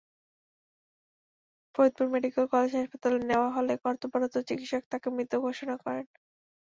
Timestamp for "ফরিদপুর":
1.75-2.07